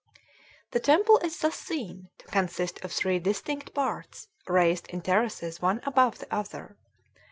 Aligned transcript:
The 0.71 0.79
temple 0.79 1.19
is 1.19 1.37
thus 1.37 1.53
seen 1.55 2.09
to 2.17 2.25
consist 2.25 2.83
of 2.83 2.91
three 2.91 3.19
distinct 3.19 3.75
parts, 3.75 4.29
raised 4.47 4.87
in 4.87 5.01
terraces 5.01 5.61
one 5.61 5.79
above 5.83 6.17
the 6.17 6.33
other. 6.35 6.75